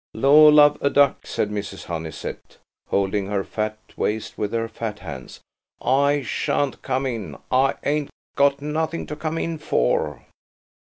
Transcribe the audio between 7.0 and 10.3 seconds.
in; I ain't got nothing to come in for."